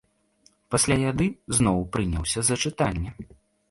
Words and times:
Пасля 0.75 0.97
яды 1.11 1.27
зноў 1.59 1.87
прыняўся 1.97 2.39
за 2.53 2.63
чытанне. 2.67 3.19